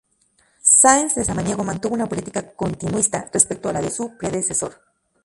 Sáenz 0.79 1.13
de 1.13 1.23
Samaniego 1.23 1.63
mantuvo 1.63 1.93
una 1.93 2.07
política 2.09 2.55
continuista 2.55 3.29
respecto 3.31 3.69
a 3.69 3.73
la 3.73 3.81
de 3.83 3.91
su 3.91 4.17
predecesor. 4.17 4.81